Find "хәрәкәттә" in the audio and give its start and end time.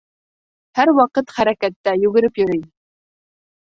1.37-1.95